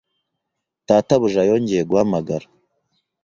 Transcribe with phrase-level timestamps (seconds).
[0.87, 2.45] Databuja yongeye guhamagara